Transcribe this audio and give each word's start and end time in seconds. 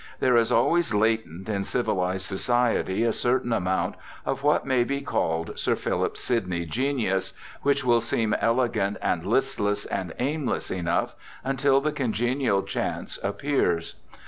There 0.19 0.35
is 0.35 0.51
always 0.51 0.95
latent 0.95 1.47
in 1.47 1.63
civilized 1.63 2.25
society 2.25 3.03
a 3.03 3.13
certain 3.13 3.53
amount 3.53 3.93
of 4.25 4.41
what 4.41 4.65
may 4.65 4.83
be 4.83 5.01
called 5.01 5.59
Sir 5.59 5.75
Philip 5.75 6.17
Sidney 6.17 6.65
genius, 6.65 7.33
which 7.61 7.83
will 7.85 8.01
seem 8.01 8.33
elegant 8.39 8.97
and 8.99 9.23
listless 9.23 9.85
and 9.85 10.15
aimless 10.17 10.71
enough 10.71 11.13
until 11.43 11.81
the 11.81 11.91
congenial 11.91 12.63
chance 12.63 13.19
appears. 13.21 13.93